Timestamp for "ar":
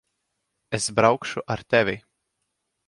1.55-1.61